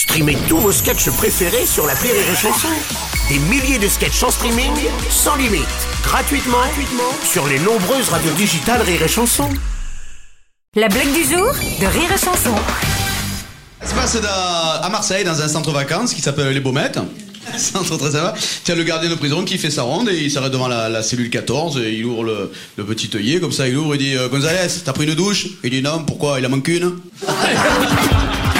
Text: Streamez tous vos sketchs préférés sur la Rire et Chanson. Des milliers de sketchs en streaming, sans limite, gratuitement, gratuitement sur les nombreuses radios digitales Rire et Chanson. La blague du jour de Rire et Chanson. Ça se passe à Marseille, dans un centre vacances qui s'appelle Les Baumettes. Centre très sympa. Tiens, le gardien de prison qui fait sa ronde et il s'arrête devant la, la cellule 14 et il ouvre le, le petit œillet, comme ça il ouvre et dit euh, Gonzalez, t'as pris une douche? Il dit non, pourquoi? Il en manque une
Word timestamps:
Streamez 0.00 0.38
tous 0.48 0.56
vos 0.56 0.72
sketchs 0.72 1.10
préférés 1.10 1.66
sur 1.66 1.86
la 1.86 1.92
Rire 1.92 2.14
et 2.14 2.34
Chanson. 2.34 2.68
Des 3.28 3.38
milliers 3.38 3.78
de 3.78 3.86
sketchs 3.86 4.22
en 4.22 4.30
streaming, 4.30 4.72
sans 5.10 5.36
limite, 5.36 5.60
gratuitement, 6.02 6.56
gratuitement 6.56 7.12
sur 7.22 7.46
les 7.46 7.58
nombreuses 7.58 8.08
radios 8.08 8.32
digitales 8.32 8.80
Rire 8.80 9.02
et 9.02 9.08
Chanson. 9.08 9.50
La 10.74 10.88
blague 10.88 11.12
du 11.12 11.22
jour 11.22 11.52
de 11.52 11.84
Rire 11.84 12.10
et 12.14 12.18
Chanson. 12.18 12.54
Ça 13.82 13.90
se 13.90 13.94
passe 13.94 14.18
à 14.24 14.88
Marseille, 14.88 15.22
dans 15.22 15.38
un 15.38 15.48
centre 15.48 15.70
vacances 15.70 16.14
qui 16.14 16.22
s'appelle 16.22 16.48
Les 16.54 16.60
Baumettes. 16.60 16.98
Centre 17.58 17.98
très 17.98 18.12
sympa. 18.12 18.32
Tiens, 18.64 18.76
le 18.76 18.84
gardien 18.84 19.10
de 19.10 19.16
prison 19.16 19.44
qui 19.44 19.58
fait 19.58 19.70
sa 19.70 19.82
ronde 19.82 20.08
et 20.08 20.16
il 20.16 20.30
s'arrête 20.30 20.52
devant 20.52 20.68
la, 20.68 20.88
la 20.88 21.02
cellule 21.02 21.28
14 21.28 21.76
et 21.76 21.92
il 21.92 22.06
ouvre 22.06 22.24
le, 22.24 22.50
le 22.76 22.84
petit 22.86 23.10
œillet, 23.14 23.38
comme 23.38 23.52
ça 23.52 23.68
il 23.68 23.76
ouvre 23.76 23.94
et 23.96 23.98
dit 23.98 24.16
euh, 24.16 24.30
Gonzalez, 24.30 24.68
t'as 24.82 24.94
pris 24.94 25.04
une 25.04 25.14
douche? 25.14 25.46
Il 25.62 25.70
dit 25.70 25.82
non, 25.82 26.04
pourquoi? 26.04 26.40
Il 26.40 26.46
en 26.46 26.48
manque 26.48 26.68
une 26.68 26.96